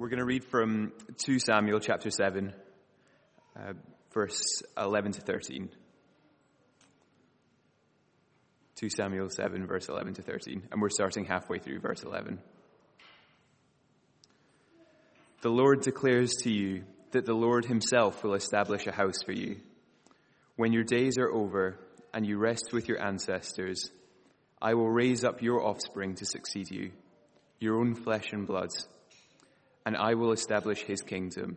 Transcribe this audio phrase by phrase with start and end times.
[0.00, 0.94] We're going to read from
[1.26, 2.54] 2 Samuel chapter 7,
[3.54, 3.72] uh,
[4.14, 5.68] verse 11 to 13.
[8.76, 10.68] 2 Samuel 7, verse 11 to 13.
[10.72, 12.38] And we're starting halfway through verse 11.
[15.42, 19.58] The Lord declares to you that the Lord himself will establish a house for you.
[20.56, 21.78] When your days are over
[22.14, 23.90] and you rest with your ancestors,
[24.62, 26.92] I will raise up your offspring to succeed you,
[27.58, 28.70] your own flesh and blood,
[29.84, 31.56] and I will establish his kingdom.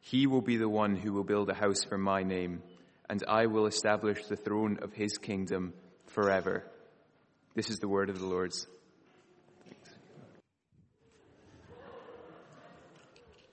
[0.00, 2.62] He will be the one who will build a house for my name,
[3.08, 5.74] and I will establish the throne of his kingdom
[6.06, 6.64] forever.
[7.54, 8.66] This is the word of the Lord's.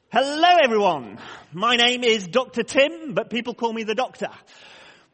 [0.09, 1.19] Hello everyone.
[1.51, 2.63] My name is Dr.
[2.63, 4.29] Tim, but people call me the doctor.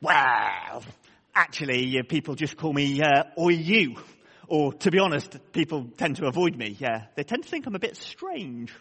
[0.02, 0.84] Well,
[1.34, 3.95] actually, uh, people just call me uh, Oi you.
[4.48, 6.76] Or, to be honest, people tend to avoid me.
[6.80, 8.72] Yeah, they tend to think I'm a bit strange.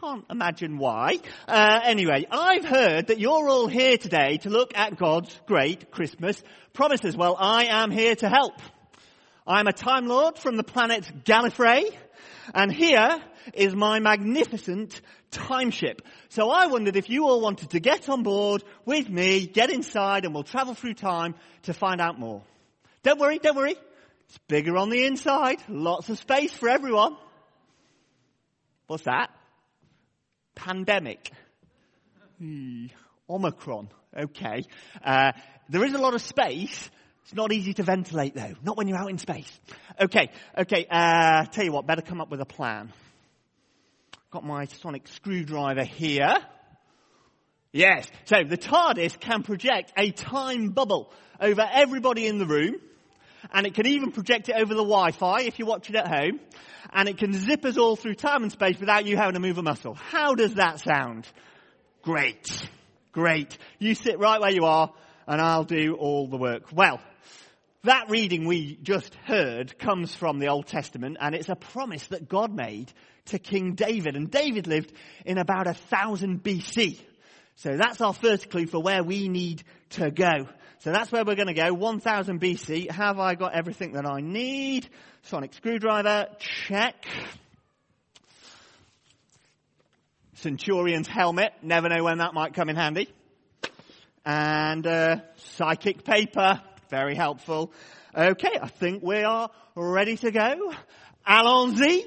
[0.00, 1.20] Can't imagine why.
[1.48, 6.42] Uh, anyway, I've heard that you're all here today to look at God's great Christmas
[6.74, 7.16] promises.
[7.16, 8.60] Well, I am here to help.
[9.46, 11.96] I'm a Time Lord from the planet Gallifrey,
[12.54, 13.22] and here
[13.54, 16.02] is my magnificent time ship.
[16.28, 20.24] So I wondered if you all wanted to get on board with me, get inside,
[20.24, 22.42] and we'll travel through time to find out more.
[23.02, 23.76] Don't worry, don't worry.
[24.28, 25.58] It's bigger on the inside.
[25.68, 27.16] Lots of space for everyone.
[28.86, 29.30] What's that?
[30.54, 31.30] Pandemic.
[32.38, 32.86] Hmm.
[33.28, 33.88] Omicron.
[34.16, 34.64] Okay.
[35.04, 35.32] Uh,
[35.68, 36.90] there is a lot of space.
[37.24, 38.54] It's not easy to ventilate though.
[38.62, 39.50] Not when you're out in space.
[40.00, 40.30] Okay.
[40.56, 40.86] Okay.
[40.90, 42.92] Uh, tell you what, better come up with a plan.
[44.30, 46.34] Got my sonic screwdriver here.
[47.72, 48.08] Yes.
[48.24, 52.76] So the TARDIS can project a time bubble over everybody in the room.
[53.52, 56.40] And it can even project it over the Wi-Fi if you watch it at home.
[56.92, 59.58] And it can zip us all through time and space without you having to move
[59.58, 59.94] a muscle.
[59.94, 61.26] How does that sound?
[62.02, 62.68] Great.
[63.12, 63.58] Great.
[63.78, 64.92] You sit right where you are
[65.26, 66.64] and I'll do all the work.
[66.72, 67.00] Well,
[67.82, 72.28] that reading we just heard comes from the Old Testament and it's a promise that
[72.28, 72.92] God made
[73.26, 74.16] to King David.
[74.16, 74.92] And David lived
[75.24, 77.00] in about a thousand BC.
[77.56, 80.48] So that's our first clue for where we need to go.
[80.80, 81.72] So that's where we're going to go.
[81.72, 82.90] 1000 BC.
[82.90, 84.88] Have I got everything that I need?
[85.22, 86.28] Sonic screwdriver.
[86.38, 87.06] Check.
[90.36, 91.52] Centurion's helmet.
[91.62, 93.08] Never know when that might come in handy.
[94.24, 96.60] And uh, psychic paper.
[96.90, 97.72] Very helpful.
[98.14, 100.72] Okay, I think we are ready to go.
[101.26, 102.04] Allons-y.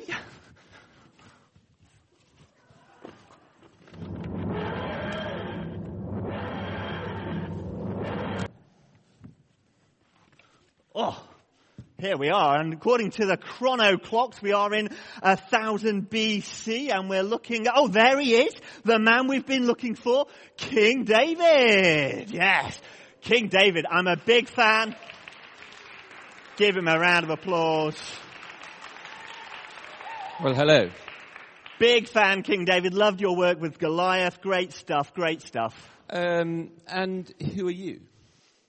[10.95, 11.23] Oh,
[12.00, 12.59] here we are.
[12.59, 14.89] And according to the chrono clocks, we are in
[15.22, 18.55] a thousand BC and we're looking, oh, there he is.
[18.85, 20.25] The man we've been looking for,
[20.57, 22.31] King David.
[22.31, 22.79] Yes.
[23.22, 23.85] King David.
[23.89, 24.95] I'm a big fan.
[26.57, 28.01] Give him a round of applause.
[30.41, 30.89] Well, hello.
[31.79, 32.94] Big fan, King David.
[32.94, 34.41] Loved your work with Goliath.
[34.41, 35.13] Great stuff.
[35.13, 35.75] Great stuff.
[36.09, 38.01] Um, and who are you?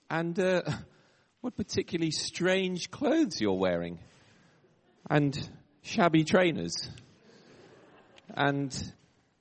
[0.09, 0.61] And uh,
[1.41, 3.99] what particularly strange clothes you're wearing.
[5.09, 5.37] And
[5.81, 6.75] shabby trainers.
[8.35, 8.71] And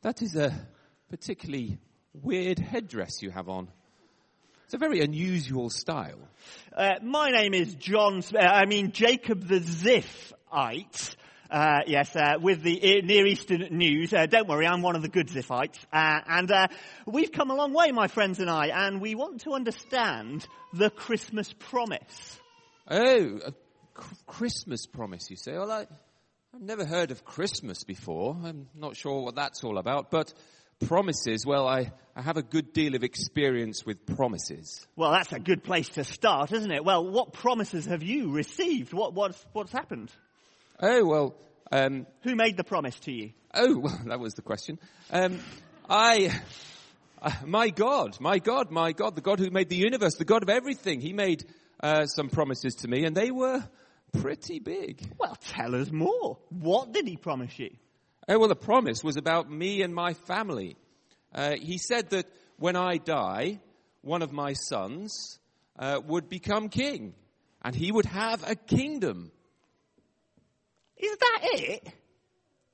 [0.00, 0.66] that is a
[1.10, 1.78] particularly
[2.14, 3.68] weird headdress you have on.
[4.64, 6.20] It's a very unusual style.
[6.74, 11.16] Uh, my name is John, uh, I mean Jacob the Ziphite.
[11.50, 14.12] Uh, yes, uh, with the Near Eastern news.
[14.14, 15.78] Uh, don't worry, I'm one of the good Ziphites.
[15.92, 16.68] Uh, and uh,
[17.06, 20.90] we've come a long way, my friends and I, and we want to understand the
[20.90, 22.38] Christmas promise.
[22.88, 23.52] Oh, a
[24.26, 25.52] Christmas promise, you say?
[25.52, 25.86] Well, I,
[26.54, 28.36] I've never heard of Christmas before.
[28.44, 30.32] I'm not sure what that's all about, but
[30.86, 34.86] promises, well, I, I have a good deal of experience with promises.
[34.94, 36.84] Well, that's a good place to start, isn't it?
[36.84, 38.92] Well, what promises have you received?
[38.92, 40.12] What, what's, what's happened?
[40.82, 41.34] Oh, well,
[41.72, 43.32] um, Who made the promise to you?
[43.54, 44.78] Oh, well, that was the question.
[45.10, 45.40] Um,
[45.88, 46.40] I,
[47.22, 50.42] uh, my God, my God, my God, the God who made the universe, the God
[50.42, 51.44] of everything, He made
[51.80, 53.62] uh, some promises to me, and they were
[54.12, 55.00] pretty big.
[55.18, 56.38] Well, tell us more.
[56.48, 57.70] What did He promise you?
[58.28, 60.76] Oh, well, the promise was about me and my family.
[61.34, 62.26] Uh, he said that
[62.58, 63.60] when I die,
[64.02, 65.38] one of my sons
[65.78, 67.14] uh, would become king,
[67.62, 69.30] and he would have a kingdom.
[71.02, 71.88] Is that it?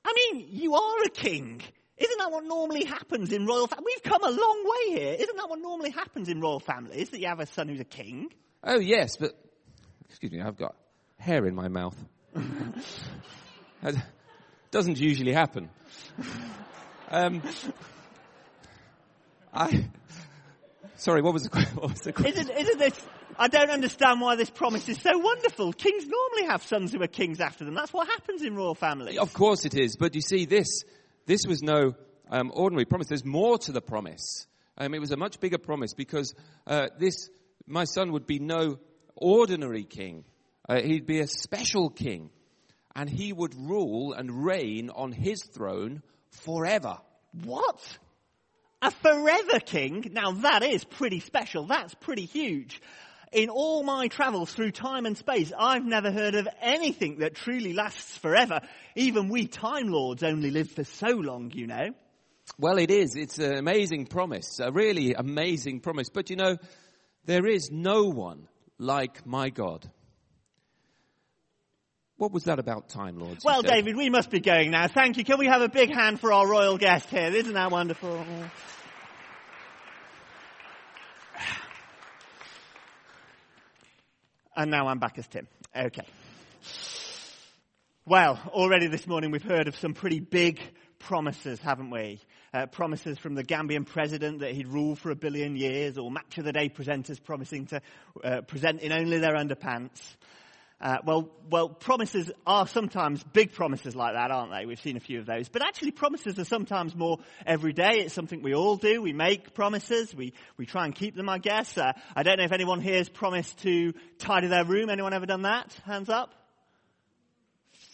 [0.05, 1.61] I mean, you are a king.
[1.97, 3.85] Isn't that what normally happens in royal families?
[3.95, 5.15] We've come a long way here.
[5.19, 7.85] Isn't that what normally happens in royal families, that you have a son who's a
[7.85, 8.29] king?
[8.63, 9.33] Oh, yes, but,
[10.07, 10.75] excuse me, I've got
[11.17, 11.95] hair in my mouth.
[14.71, 15.69] Doesn't usually happen.
[17.09, 17.41] Um,
[19.53, 19.87] I,
[20.97, 22.41] sorry, what was the, what was the question?
[22.41, 23.07] Isn't, isn't this,
[23.37, 25.73] I don't understand why this promise is so wonderful.
[25.73, 27.73] Kings normally have sons who are kings after them.
[27.73, 29.17] That's what happens in royal families.
[29.17, 30.83] Of course it is, but you see, this
[31.25, 31.95] this was no
[32.29, 33.07] um, ordinary promise.
[33.07, 34.47] There's more to the promise.
[34.77, 36.33] Um, it was a much bigger promise because
[36.65, 37.29] uh, this
[37.65, 38.79] my son would be no
[39.15, 40.23] ordinary king.
[40.67, 42.29] Uh, he'd be a special king,
[42.95, 46.97] and he would rule and reign on his throne forever.
[47.43, 47.97] What?
[48.81, 50.11] A forever king?
[50.11, 51.65] Now that is pretty special.
[51.65, 52.81] That's pretty huge.
[53.31, 57.73] In all my travels through time and space, I've never heard of anything that truly
[57.73, 58.61] lasts forever.
[58.95, 61.89] Even we Time Lords only live for so long, you know.
[62.57, 63.15] Well, it is.
[63.15, 66.09] It's an amazing promise, a really amazing promise.
[66.09, 66.57] But you know,
[67.25, 68.47] there is no one
[68.77, 69.89] like my God.
[72.15, 73.43] What was that about Time Lords?
[73.43, 74.87] Well, David, we must be going now.
[74.87, 75.23] Thank you.
[75.23, 77.27] Can we have a big hand for our royal guest here?
[77.27, 78.25] Isn't that wonderful?
[84.57, 85.47] And now I'm back as Tim.
[85.75, 86.01] Okay.
[88.07, 90.59] Well, already this morning we've heard of some pretty big
[90.97, 92.21] promises, haven't we?
[92.55, 96.39] Uh, promises from the Gambian president that he'd rule for a billion years, or match
[96.39, 97.81] of the day presenters promising to
[98.23, 100.15] uh, present in only their underpants.
[100.79, 104.67] Uh, well, well, promises are sometimes big promises like that, aren't they?
[104.67, 105.49] We've seen a few of those.
[105.49, 108.01] But actually, promises are sometimes more everyday.
[108.01, 109.01] It's something we all do.
[109.01, 110.13] We make promises.
[110.13, 111.75] We, we try and keep them, I guess.
[111.75, 114.91] Uh, I don't know if anyone here has promised to tidy their room.
[114.91, 115.73] Anyone ever done that?
[115.83, 116.31] Hands up.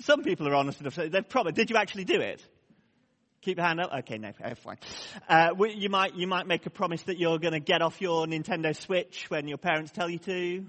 [0.02, 0.96] Some people are honest enough.
[0.96, 1.56] They've promised.
[1.56, 2.46] Did you actually do it?
[3.44, 3.94] Keep your hand up.
[4.00, 4.78] Okay, no, fine.
[5.30, 8.26] Uh, you might you might make a promise that you're going to get off your
[8.26, 10.66] Nintendo Switch when your parents tell you to.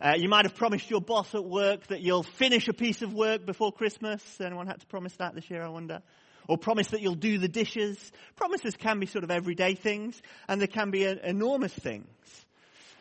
[0.00, 3.12] Uh, you might have promised your boss at work that you'll finish a piece of
[3.12, 4.22] work before Christmas.
[4.40, 6.00] Anyone had to promise that this year, I wonder?
[6.48, 8.10] Or promise that you'll do the dishes.
[8.34, 12.06] Promises can be sort of everyday things, and they can be enormous things.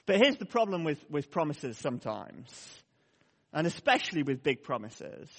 [0.06, 2.50] But here's the problem with, with promises sometimes,
[3.54, 5.30] and especially with big promises.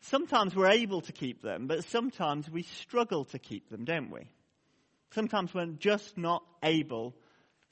[0.00, 4.22] Sometimes we're able to keep them, but sometimes we struggle to keep them, don't we?
[5.10, 7.14] Sometimes we're just not able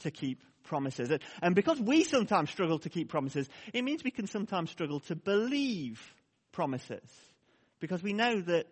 [0.00, 1.10] to keep promises.
[1.42, 5.16] And because we sometimes struggle to keep promises, it means we can sometimes struggle to
[5.16, 6.00] believe
[6.52, 7.08] promises
[7.80, 8.66] because we know that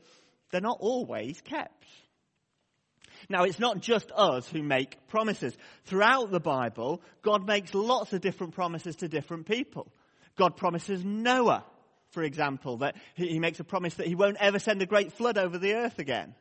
[0.50, 1.84] they're not always kept.
[3.28, 5.56] Now, it's not just us who make promises.
[5.84, 9.92] Throughout the Bible, God makes lots of different promises to different people.
[10.36, 11.64] God promises Noah,
[12.10, 15.38] for example, that he makes a promise that he won't ever send a great flood
[15.38, 16.34] over the earth again.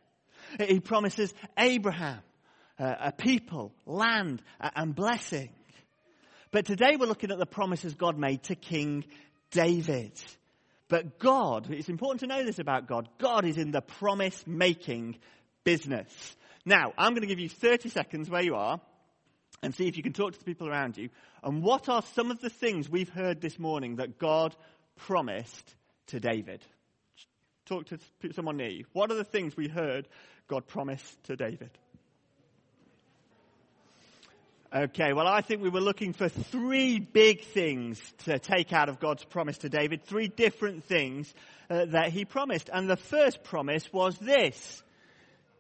[0.60, 2.22] He promises Abraham
[2.80, 5.50] uh, a people, land, uh, and blessing.
[6.52, 9.06] But today we're looking at the promises God made to King
[9.52, 10.12] David.
[10.90, 15.18] But God, it's important to know this about God, God is in the promise making
[15.64, 16.36] business.
[16.66, 18.80] Now, I'm going to give you 30 seconds where you are
[19.64, 21.10] and see if you can talk to the people around you.
[21.44, 24.56] And what are some of the things we've heard this morning that God
[24.98, 25.76] promised
[26.08, 26.62] to David?
[27.66, 28.00] Talk to
[28.34, 28.86] someone near you.
[28.94, 30.08] What are the things we heard
[30.48, 31.72] God promised to David?
[34.74, 39.02] Okay, well, I think we were looking for three big things to take out of
[39.02, 41.34] God's promise to David, three different things
[41.70, 42.70] uh, that he promised.
[42.72, 44.82] And the first promise was this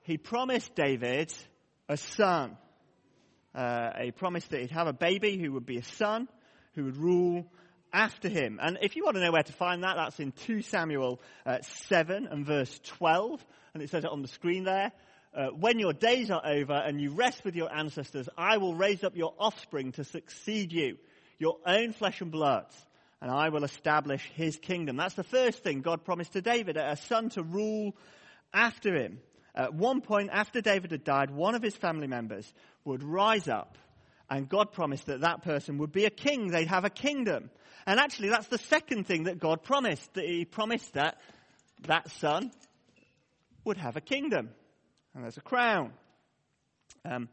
[0.03, 1.33] He promised David
[1.89, 2.55] a son.
[3.53, 6.29] Uh, a promise that he'd have a baby who would be a son,
[6.75, 7.45] who would rule
[7.91, 8.59] after him.
[8.61, 11.57] And if you want to know where to find that, that's in 2 Samuel uh,
[11.89, 13.45] 7 and verse 12.
[13.73, 14.93] And it says it on the screen there.
[15.33, 19.03] Uh, when your days are over and you rest with your ancestors, I will raise
[19.03, 20.97] up your offspring to succeed you,
[21.39, 22.65] your own flesh and blood,
[23.21, 24.97] and I will establish his kingdom.
[24.97, 27.95] That's the first thing God promised to David, a son to rule
[28.53, 29.19] after him.
[29.55, 32.51] At one point after David had died, one of his family members
[32.83, 33.77] would rise up
[34.31, 36.47] and God promised that that person would be a king.
[36.47, 37.49] They'd have a kingdom.
[37.85, 40.13] And actually, that's the second thing that God promised.
[40.13, 41.19] That he promised that
[41.81, 42.51] that son
[43.65, 44.49] would have a kingdom
[45.13, 45.91] and there's a crown.
[47.05, 47.29] Um,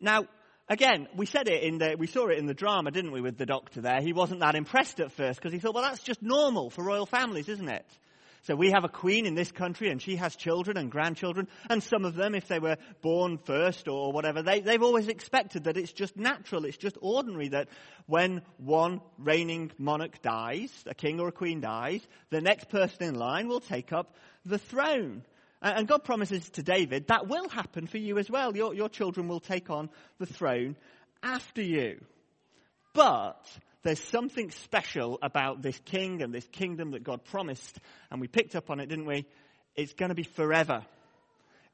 [0.00, 0.26] now,
[0.68, 3.38] again, we said it in the, we saw it in the drama, didn't we, with
[3.38, 4.00] the doctor there.
[4.00, 7.06] He wasn't that impressed at first because he thought, well, that's just normal for royal
[7.06, 7.86] families, isn't it?
[8.44, 11.80] So we have a queen in this country and she has children and grandchildren and
[11.80, 15.76] some of them, if they were born first or whatever, they, they've always expected that
[15.76, 17.68] it's just natural, it's just ordinary that
[18.06, 23.14] when one reigning monarch dies, a king or a queen dies, the next person in
[23.14, 25.22] line will take up the throne.
[25.62, 28.56] And God promises to David that will happen for you as well.
[28.56, 29.88] Your, your children will take on
[30.18, 30.76] the throne
[31.22, 32.04] after you.
[32.94, 33.46] But
[33.84, 37.78] there's something special about this king and this kingdom that God promised.
[38.10, 39.26] And we picked up on it, didn't we?
[39.74, 40.84] it's going to be forever.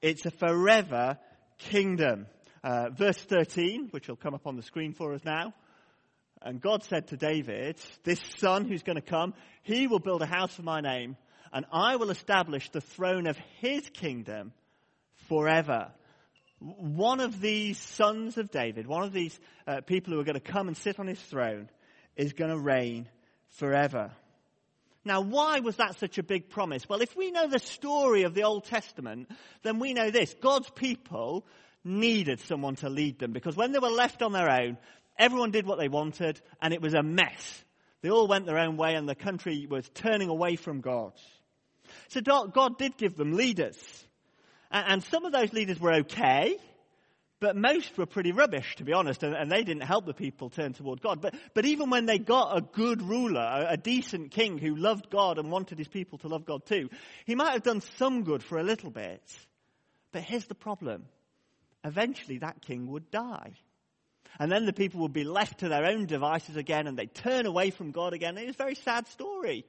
[0.00, 1.18] It's a forever
[1.58, 2.26] kingdom.
[2.62, 5.54] Uh, verse 13, which will come up on the screen for us now.
[6.40, 10.26] And God said to David, This son who's going to come, he will build a
[10.26, 11.16] house for my name,
[11.52, 14.52] and I will establish the throne of his kingdom
[15.28, 15.92] forever.
[16.60, 20.40] One of these sons of David, one of these uh, people who are going to
[20.40, 21.68] come and sit on his throne,
[22.16, 23.08] is going to reign
[23.50, 24.10] forever.
[25.04, 26.88] Now, why was that such a big promise?
[26.88, 29.30] Well, if we know the story of the Old Testament,
[29.62, 30.34] then we know this.
[30.40, 31.46] God's people
[31.84, 34.76] needed someone to lead them because when they were left on their own,
[35.18, 37.64] everyone did what they wanted and it was a mess.
[38.02, 41.12] They all went their own way and the country was turning away from God.
[42.08, 43.78] So God did give them leaders.
[44.70, 46.56] And some of those leaders were okay,
[47.40, 50.72] but most were pretty rubbish, to be honest, and, they didn't help the people turn
[50.72, 51.20] toward God.
[51.20, 55.38] But, but even when they got a good ruler, a, decent king who loved God
[55.38, 56.90] and wanted his people to love God too,
[57.24, 59.22] he might have done some good for a little bit.
[60.10, 61.04] But here's the problem.
[61.84, 63.52] Eventually that king would die.
[64.38, 67.46] And then the people would be left to their own devices again and they'd turn
[67.46, 68.36] away from God again.
[68.36, 69.64] It's a very sad story.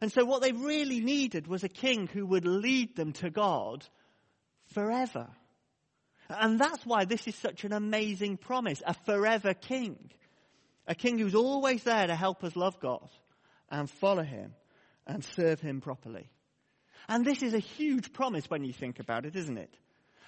[0.00, 3.84] And so what they really needed was a king who would lead them to God
[4.74, 5.28] forever.
[6.28, 10.10] And that's why this is such an amazing promise a forever king.
[10.86, 13.08] A king who's always there to help us love God
[13.70, 14.54] and follow him
[15.06, 16.30] and serve him properly.
[17.08, 19.74] And this is a huge promise when you think about it, isn't it?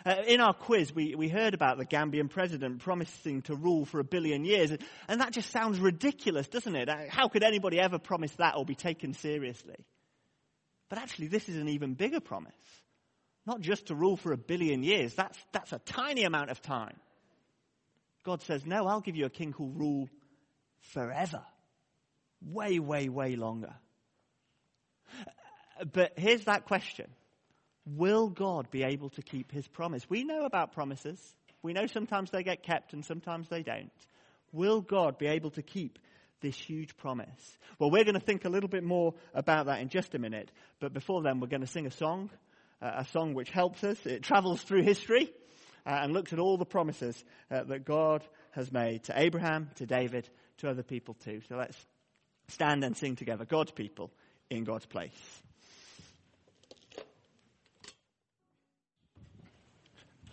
[0.08, 4.00] Uh, in our quiz, we, we heard about the Gambian president promising to rule for
[4.00, 4.70] a billion years,
[5.06, 6.88] and that just sounds ridiculous, doesn't it?
[6.88, 9.76] Uh, how could anybody ever promise that or be taken seriously?
[10.88, 12.54] But actually, this is an even bigger promise.
[13.44, 16.96] Not just to rule for a billion years, that's, that's a tiny amount of time.
[18.24, 20.08] God says, No, I'll give you a king who'll rule
[20.80, 21.42] forever.
[22.40, 23.74] Way, way, way longer.
[25.92, 27.10] But here's that question
[27.96, 30.08] Will God be able to keep his promise?
[30.08, 31.20] We know about promises.
[31.62, 33.90] We know sometimes they get kept and sometimes they don't.
[34.52, 35.98] Will God be able to keep
[36.40, 37.58] this huge promise?
[37.78, 40.50] Well, we're going to think a little bit more about that in just a minute.
[40.80, 42.30] But before then, we're going to sing a song
[42.80, 44.04] uh, a song which helps us.
[44.06, 45.32] It travels through history
[45.86, 49.86] uh, and looks at all the promises uh, that God has made to Abraham, to
[49.86, 50.28] David,
[50.58, 51.40] to other people too.
[51.48, 51.76] So let's
[52.48, 54.10] stand and sing together God's people
[54.50, 55.42] in God's place.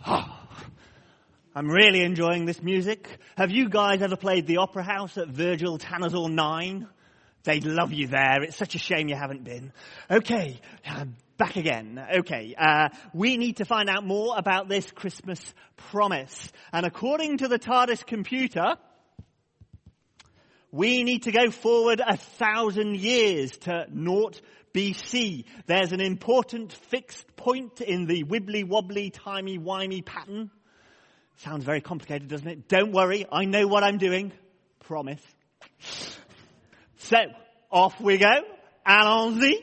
[0.07, 3.07] I'm really enjoying this music.
[3.37, 6.87] Have you guys ever played the Opera House at Virgil Tanazor 9?
[7.43, 8.43] They'd love you there.
[8.43, 9.71] It's such a shame you haven't been.
[10.09, 12.03] Okay, um, back again.
[12.19, 15.41] Okay, uh, we need to find out more about this Christmas
[15.75, 16.51] promise.
[16.71, 18.75] And according to the TARDIS computer,
[20.71, 24.39] we need to go forward a thousand years to naught
[24.75, 25.45] BC.
[25.67, 30.51] There's an important fixed point in the wibbly wobbly timey wimey pattern.
[31.37, 32.67] Sounds very complicated, doesn't it?
[32.67, 34.33] Don't worry, I know what I'm doing.
[34.81, 35.21] Promise.
[36.97, 37.17] So,
[37.71, 38.33] off we go.
[38.85, 39.61] Allons-y.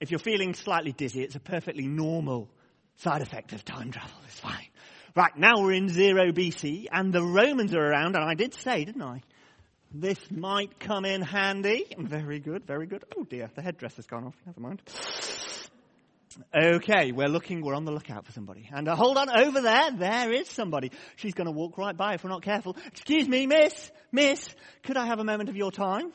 [0.00, 2.50] If you're feeling slightly dizzy, it's a perfectly normal
[2.96, 4.18] side effect of time travel.
[4.26, 4.66] It's fine.
[5.14, 8.86] Right, now we're in 0 BC, and the Romans are around, and I did say,
[8.86, 9.20] didn't I?
[9.92, 11.84] This might come in handy.
[11.98, 13.04] Very good, very good.
[13.14, 14.34] Oh dear, the headdress has gone off.
[14.46, 14.80] Never mind.
[16.54, 18.70] Okay, we're looking, we're on the lookout for somebody.
[18.72, 20.92] And uh, hold on, over there, there is somebody.
[21.16, 22.74] She's going to walk right by if we're not careful.
[22.86, 24.48] Excuse me, miss, miss,
[24.82, 26.10] could I have a moment of your time?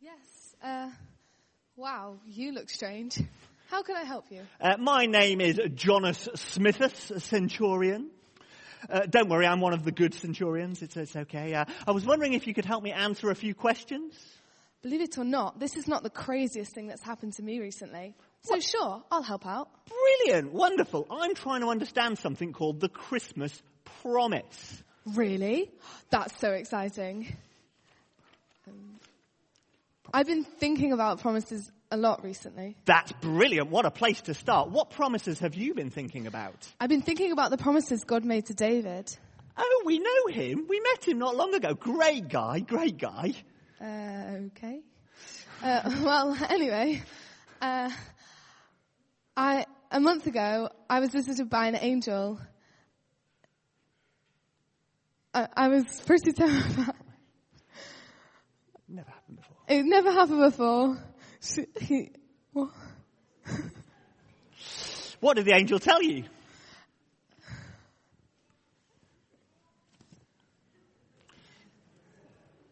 [0.00, 0.88] Yes, uh,
[1.76, 3.20] wow, you look strange.
[3.68, 4.40] How can I help you?
[4.58, 8.08] Uh, my name is Jonas Smithus, centurion.
[8.88, 10.82] Uh, don't worry, I'm one of the good centurions.
[10.82, 11.54] It's, it's okay.
[11.54, 14.14] Uh, I was wondering if you could help me answer a few questions.
[14.82, 18.16] Believe it or not, this is not the craziest thing that's happened to me recently.
[18.42, 18.62] So what?
[18.64, 19.68] sure, I'll help out.
[19.86, 21.06] Brilliant, wonderful.
[21.08, 23.62] I'm trying to understand something called the Christmas
[24.02, 24.82] promise.
[25.06, 25.70] Really?
[26.10, 27.36] That's so exciting.
[28.66, 28.98] Um,
[30.12, 32.74] I've been thinking about promises a lot recently.
[32.86, 33.70] That's brilliant.
[33.70, 34.70] What a place to start.
[34.70, 36.66] What promises have you been thinking about?
[36.80, 39.14] I've been thinking about the promises God made to David.
[39.58, 40.66] Oh, we know him.
[40.68, 41.74] We met him not long ago.
[41.74, 43.34] Great guy, great guy.
[43.78, 44.80] Uh, okay.
[45.62, 47.02] Uh, well, anyway,
[47.60, 47.90] uh,
[49.36, 52.40] I a month ago I was visited by an angel.
[55.34, 56.94] I, I was pretty terrified.
[58.88, 59.56] Never happened before.
[59.68, 61.11] It never happened before.
[61.80, 62.10] He,
[62.52, 62.70] what?
[65.20, 66.24] what did the angel tell you?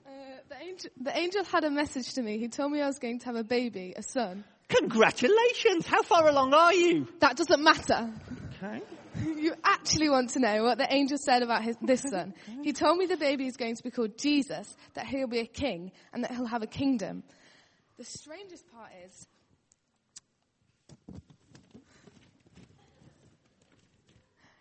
[0.06, 0.10] Uh,
[0.62, 2.38] angel, the angel had a message to me.
[2.38, 4.44] He told me I was going to have a baby, a son.
[4.68, 5.84] Congratulations!
[5.86, 7.08] How far along are you?
[7.18, 8.12] That doesn't matter.
[8.62, 8.80] Okay.
[9.20, 12.32] You actually want to know what the angel said about his, this son.
[12.62, 15.46] He told me the baby is going to be called Jesus, that he'll be a
[15.46, 17.24] king, and that he'll have a kingdom.
[18.00, 19.26] The strangest part is,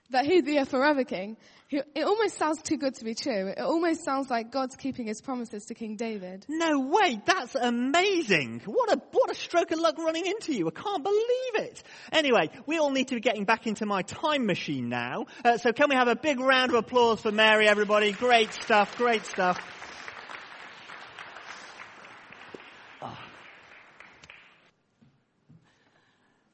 [0.10, 1.38] that he'd be a forever king.
[1.72, 3.48] It almost sounds too good to be true.
[3.48, 6.46] It almost sounds like God's keeping his promises to King David.
[6.50, 8.62] No way, that's amazing.
[8.65, 10.67] What a, what a stroke of luck running into you.
[10.67, 11.81] I can't believe it.
[12.12, 15.27] Anyway, we all need to be getting back into my time machine now.
[15.46, 18.12] Uh, so can we have a big round of applause for Mary, everybody?
[18.12, 19.79] Great stuff, great stuff.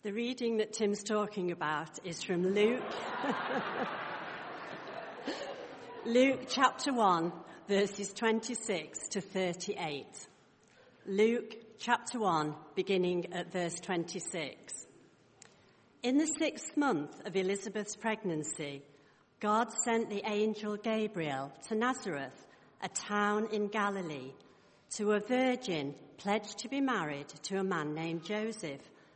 [0.06, 2.84] The reading that Tim's talking about is from Luke.
[6.06, 7.34] Luke chapter 1,
[7.68, 10.06] verses 26 to 38.
[11.08, 14.86] Luke chapter 1, beginning at verse 26.
[16.04, 18.84] In the sixth month of Elizabeth's pregnancy,
[19.40, 22.46] God sent the angel Gabriel to Nazareth,
[22.84, 24.34] a town in Galilee,
[24.98, 28.82] to a virgin pledged to be married to a man named Joseph,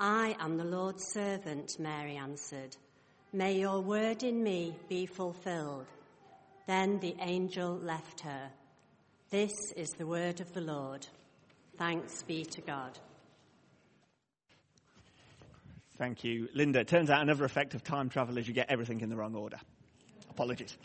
[0.00, 2.76] I am the Lord's servant, Mary answered.
[3.32, 5.86] May your word in me be fulfilled.
[6.68, 8.48] Then the angel left her.
[9.30, 11.04] This is the word of the Lord.
[11.78, 12.96] Thanks be to God.
[15.96, 16.80] Thank you, Linda.
[16.80, 19.34] It Turns out another effect of time travel is you get everything in the wrong
[19.34, 19.58] order.
[20.30, 20.76] Apologies.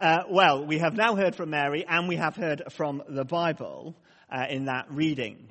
[0.00, 3.96] Uh, well, we have now heard from Mary and we have heard from the Bible
[4.30, 5.48] uh, in that reading.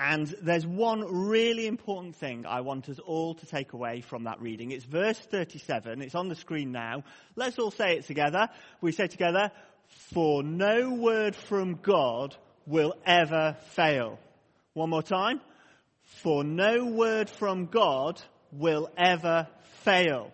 [0.00, 4.40] And there's one really important thing I want us all to take away from that
[4.40, 4.70] reading.
[4.70, 6.02] It's verse 37.
[6.02, 7.02] It's on the screen now.
[7.34, 8.48] Let's all say it together.
[8.80, 9.50] We say together,
[10.12, 14.20] for no word from God will ever fail.
[14.74, 15.40] One more time.
[16.22, 19.48] For no word from God will ever
[19.82, 20.30] fail.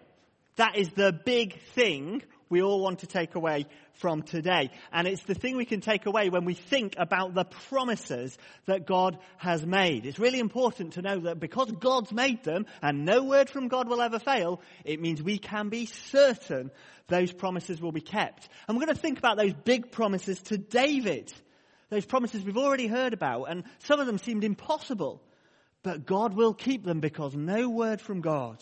[0.57, 4.71] That is the big thing we all want to take away from today.
[4.93, 8.87] And it's the thing we can take away when we think about the promises that
[8.87, 10.07] God has made.
[10.07, 13.89] It's really important to know that because God's made them and no word from God
[13.89, 16.71] will ever fail, it means we can be certain
[17.09, 18.49] those promises will be kept.
[18.67, 21.33] And we're going to think about those big promises to David.
[21.91, 25.23] Those promises we've already heard about and some of them seemed impossible.
[25.83, 28.59] But God will keep them because no word from God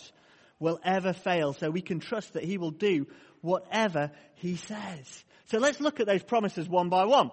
[0.59, 1.53] will ever fail.
[1.53, 3.07] So we can trust that He will do
[3.42, 5.24] whatever He says.
[5.46, 7.31] So let's look at those promises one by one.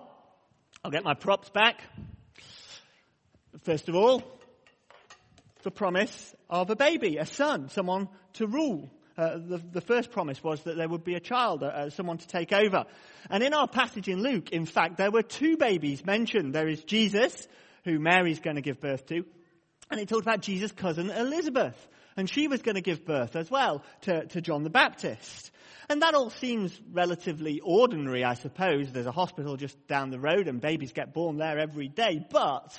[0.83, 1.81] I'll get my props back.
[3.63, 4.23] First of all,
[5.63, 8.89] the promise of a baby, a son, someone to rule.
[9.17, 12.27] Uh, the, the, first promise was that there would be a child, uh, someone to
[12.27, 12.85] take over.
[13.29, 16.55] And in our passage in Luke, in fact, there were two babies mentioned.
[16.55, 17.47] There is Jesus,
[17.83, 19.25] who Mary's going to give birth to,
[19.91, 21.75] and it talked about Jesus' cousin Elizabeth.
[22.17, 25.51] And she was going to give birth as well to, to John the Baptist.
[25.89, 28.91] And that all seems relatively ordinary, I suppose.
[28.91, 32.23] There's a hospital just down the road and babies get born there every day.
[32.29, 32.77] But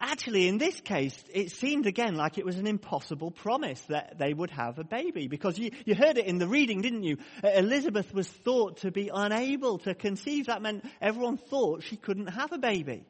[0.00, 4.32] actually, in this case, it seemed again like it was an impossible promise that they
[4.32, 5.28] would have a baby.
[5.28, 7.18] Because you, you heard it in the reading, didn't you?
[7.42, 10.46] Elizabeth was thought to be unable to conceive.
[10.46, 13.04] That meant everyone thought she couldn't have a baby.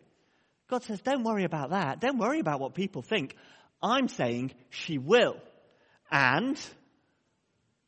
[0.68, 2.00] God says, don't worry about that.
[2.00, 3.36] Don't worry about what people think.
[3.84, 5.36] I'm saying she will.
[6.10, 6.58] And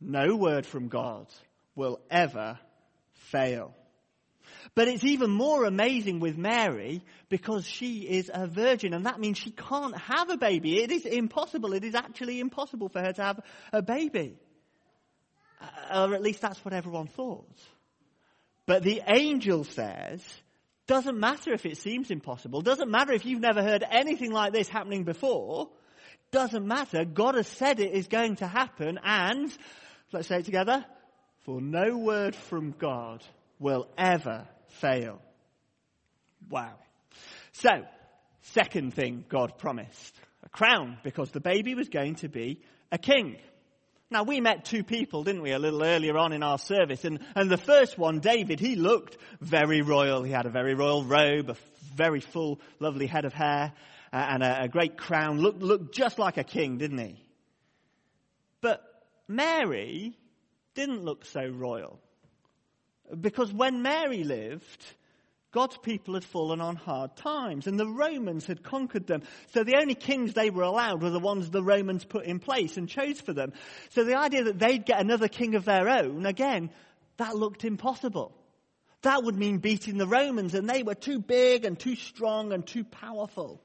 [0.00, 1.26] no word from God
[1.74, 2.58] will ever
[3.14, 3.74] fail.
[4.74, 9.38] But it's even more amazing with Mary because she is a virgin and that means
[9.38, 10.82] she can't have a baby.
[10.82, 11.72] It is impossible.
[11.72, 13.40] It is actually impossible for her to have
[13.72, 14.38] a baby.
[15.60, 17.58] Uh, or at least that's what everyone thought.
[18.66, 20.22] But the angel says,
[20.86, 24.68] doesn't matter if it seems impossible, doesn't matter if you've never heard anything like this
[24.68, 25.70] happening before,
[26.30, 27.04] doesn't matter.
[27.04, 29.52] God has said it is going to happen and,
[30.12, 30.84] let's say it together,
[31.44, 33.24] for no word from God
[33.58, 35.20] will ever fail.
[36.50, 36.74] Wow.
[37.52, 37.84] So,
[38.42, 42.60] second thing God promised a crown because the baby was going to be
[42.92, 43.36] a king.
[44.08, 47.04] Now, we met two people, didn't we, a little earlier on in our service.
[47.04, 50.22] And, and the first one, David, he looked very royal.
[50.22, 51.56] He had a very royal robe, a
[51.94, 53.72] very full, lovely head of hair,
[54.12, 55.38] and a, great crown.
[55.40, 57.22] Looked, looked just like a king, didn't he?
[58.60, 58.82] But
[59.28, 60.16] Mary
[60.74, 62.00] didn't look so royal.
[63.20, 64.84] Because when Mary lived,
[65.52, 69.22] God's people had fallen on hard times and the Romans had conquered them.
[69.52, 72.76] So the only kings they were allowed were the ones the Romans put in place
[72.76, 73.52] and chose for them.
[73.90, 76.70] So the idea that they'd get another king of their own, again,
[77.16, 78.36] that looked impossible.
[79.02, 82.66] That would mean beating the Romans and they were too big and too strong and
[82.66, 83.62] too powerful.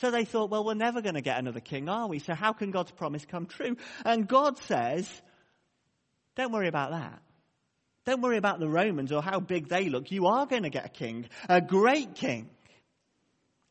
[0.00, 2.20] So they thought, well, we're never going to get another king, are we?
[2.20, 3.76] So how can God's promise come true?
[4.04, 5.10] And God says,
[6.36, 7.20] don't worry about that.
[8.04, 10.12] Don't worry about the Romans or how big they look.
[10.12, 12.48] You are going to get a king, a great king.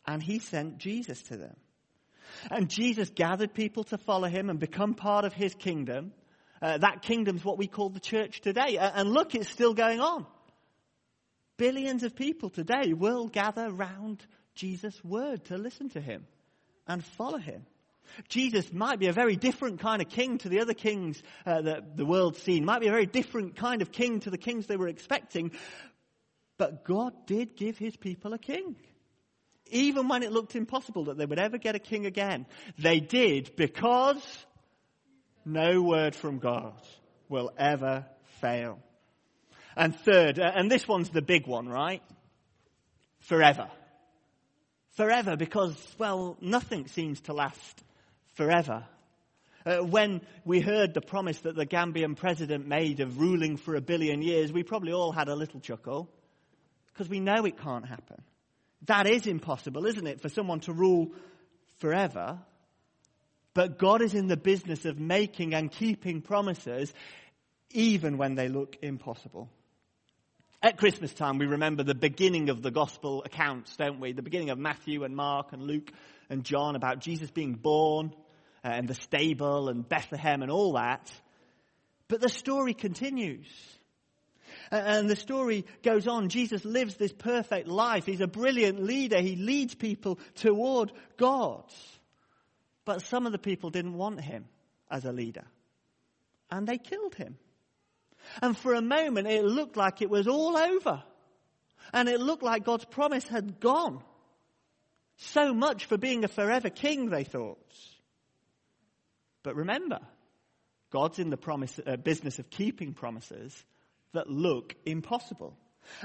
[0.05, 1.55] And he sent Jesus to them.
[2.51, 6.11] And Jesus gathered people to follow him and become part of his kingdom.
[6.61, 8.77] Uh, that kingdom's what we call the church today.
[8.77, 10.25] Uh, and look, it's still going on.
[11.55, 14.25] Billions of people today will gather round
[14.58, 16.26] Jesus' word to listen to him
[16.88, 17.65] and follow him.
[18.28, 21.96] Jesus might be a very different kind of king to the other kings uh, that
[21.98, 24.78] the world's seen, might be a very different kind of king to the kings they
[24.78, 25.52] were expecting.
[26.58, 28.76] But God did give his people a king.
[29.70, 32.46] Even when it looked impossible that they would ever get a king again,
[32.80, 34.46] they did because
[35.46, 36.82] no word from God
[37.30, 38.06] will ever
[38.41, 38.80] fail.
[39.76, 42.02] And third, uh, and this one's the big one, right?
[43.20, 43.70] Forever.
[44.97, 47.83] Forever because, well, nothing seems to last
[48.33, 48.83] forever.
[49.63, 53.81] Uh, when we heard the promise that the Gambian president made of ruling for a
[53.81, 56.10] billion years, we probably all had a little chuckle
[56.91, 58.23] because we know it can't happen.
[58.88, 61.12] That is impossible, isn't it, for someone to rule
[61.77, 62.39] forever?
[63.53, 66.91] But God is in the business of making and keeping promises
[67.69, 69.47] even when they look impossible.
[70.63, 74.13] At Christmas time, we remember the beginning of the gospel accounts, don't we?
[74.13, 75.91] The beginning of Matthew and Mark and Luke
[76.30, 78.12] and John about Jesus being born
[78.65, 81.12] uh, and the stable and Bethlehem and all that.
[82.08, 83.48] But the story continues.
[84.72, 86.30] And the story goes on.
[86.30, 88.08] Jesus lives this perfect life.
[88.08, 89.22] He's a brilliant leader.
[89.22, 91.63] He leads people toward God.
[92.84, 94.46] But some of the people didn't want him
[94.89, 95.46] as a leader.
[96.50, 97.38] And they killed him.
[98.41, 101.04] And for a moment, it looked like it was all over.
[101.93, 104.04] And it looked like God's promise had gone.
[105.17, 107.58] So much for being a forever king, they thought.
[109.43, 110.00] But remember,
[110.91, 113.56] God's in the promise, uh, business of keeping promises
[114.13, 115.58] that look impossible.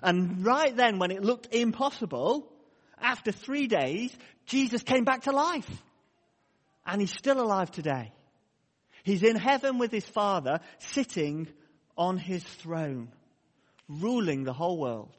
[0.02, 2.50] And right then, when it looked impossible,
[3.00, 4.16] after three days,
[4.46, 5.70] Jesus came back to life.
[6.86, 8.12] And he's still alive today.
[9.04, 11.48] He's in heaven with his Father, sitting
[11.96, 13.08] on his throne,
[13.88, 15.14] ruling the whole world.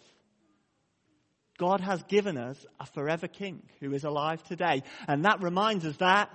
[1.58, 4.84] God has given us a forever king who is alive today.
[5.08, 6.30] And that reminds us that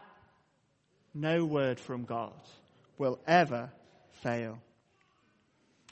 [1.12, 2.40] no word from God
[2.98, 3.70] will ever
[4.22, 4.58] fail.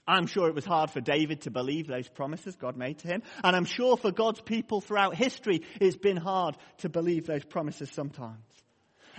[0.08, 3.22] I'm sure it was hard for David to believe those promises God made to him.
[3.42, 7.90] And I'm sure for God's people throughout history, it's been hard to believe those promises
[7.90, 8.44] sometimes.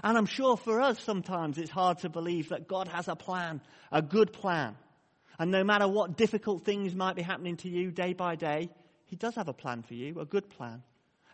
[0.04, 3.62] And I'm sure for us sometimes it's hard to believe that God has a plan,
[3.92, 4.76] a good plan.
[5.40, 8.70] And no matter what difficult things might be happening to you day by day,
[9.06, 10.84] He does have a plan for you, a good plan.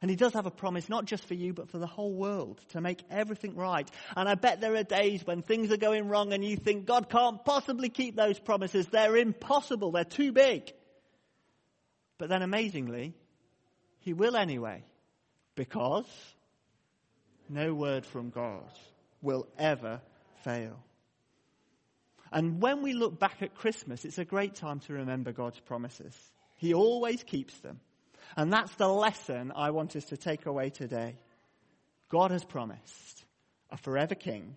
[0.03, 2.59] And he does have a promise, not just for you, but for the whole world,
[2.71, 3.89] to make everything right.
[4.17, 7.07] And I bet there are days when things are going wrong and you think God
[7.09, 8.85] can't possibly keep those promises.
[8.87, 9.91] They're impossible.
[9.93, 10.73] They're too big.
[12.17, 13.13] But then amazingly,
[14.01, 14.83] he will anyway,
[15.55, 16.05] because
[17.47, 18.69] no word from God
[19.21, 20.01] will ever
[20.43, 20.83] fail.
[22.33, 26.17] And when we look back at Christmas, it's a great time to remember God's promises.
[26.57, 27.79] He always keeps them.
[28.35, 31.15] And that's the lesson I want us to take away today.
[32.09, 33.23] God has promised
[33.69, 34.55] a forever king,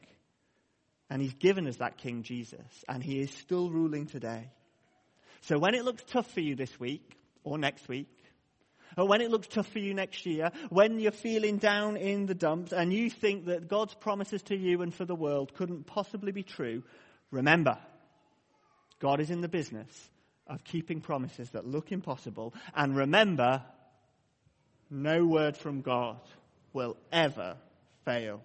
[1.11, 4.51] and he's given us that king, Jesus, and he is still ruling today.
[5.43, 8.09] So when it looks tough for you this week or next week,
[8.97, 12.35] or when it looks tough for you next year, when you're feeling down in the
[12.35, 16.33] dumps and you think that God's promises to you and for the world couldn't possibly
[16.33, 16.83] be true,
[17.31, 17.79] remember,
[18.99, 20.11] God is in the business
[20.47, 22.55] of keeping promises that look impossible.
[22.75, 23.63] And remember,
[24.91, 26.21] no word from God
[26.73, 27.57] will ever
[28.05, 28.43] fail.